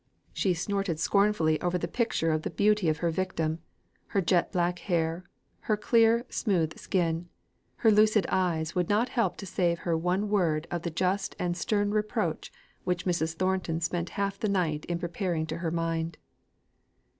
[0.33, 3.59] She snorted scornfully over the picture of the beauty of her victim;
[4.07, 5.25] her jet black hair,
[5.59, 7.29] her clear smooth skin,
[7.75, 11.55] her lucid eyes would not help to save her one word of the just and
[11.55, 12.51] stern reproach
[12.83, 13.35] which Mrs.
[13.35, 16.17] Thornton spent half the night in preparing to her mind.